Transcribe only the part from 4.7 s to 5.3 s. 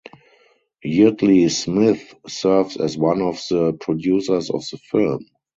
the film.